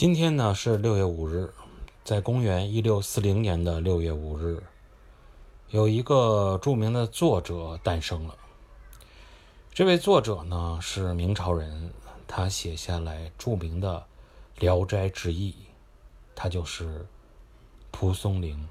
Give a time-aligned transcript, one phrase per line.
[0.00, 1.52] 今天呢是六月五日
[2.04, 4.62] 在公元一六四零年的六月五日
[5.68, 8.34] 有一个著名的作者诞生了。
[9.74, 11.92] 这位作者呢是明朝人
[12.26, 14.06] 他写下来著名的
[14.58, 15.54] 聊斋志异
[16.34, 17.06] 他就是
[17.90, 18.66] 蒲松龄。